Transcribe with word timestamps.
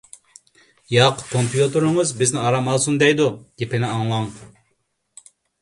ياق، 0.93 1.19
كومپيۇتېرىڭىز 1.33 2.13
بىزنى 2.21 2.41
ئارام 2.45 2.71
ئالسۇن 2.73 2.97
دەيدۇ، 3.05 3.31
گېپىنى 3.63 3.93
ئاڭلاڭ. 3.93 4.29